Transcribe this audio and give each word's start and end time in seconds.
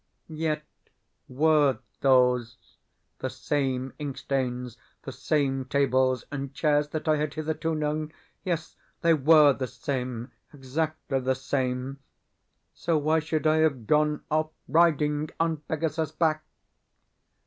Yet 0.29 0.63
WERE 1.27 1.77
those 1.99 2.79
the 3.19 3.29
same 3.29 3.93
inkstains, 3.99 4.77
the 5.03 5.11
same 5.11 5.65
tables 5.65 6.25
and 6.31 6.51
chairs, 6.55 6.87
that 6.89 7.07
I 7.07 7.17
had 7.17 7.35
hitherto 7.35 7.75
known? 7.75 8.11
Yes, 8.43 8.75
they 9.01 9.13
WERE 9.13 9.53
the 9.53 9.67
same, 9.67 10.31
exactly 10.55 11.19
the 11.19 11.35
same; 11.35 11.99
so 12.73 12.97
why 12.97 13.19
should 13.19 13.45
I 13.45 13.57
have 13.57 13.85
gone 13.85 14.23
off 14.31 14.49
riding 14.67 15.29
on 15.39 15.57
Pegasus' 15.57 16.11
back? 16.13 16.45